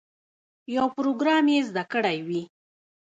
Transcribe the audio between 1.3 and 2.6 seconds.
یې زده کړی وي.